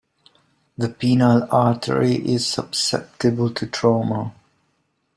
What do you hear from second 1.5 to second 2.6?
artery is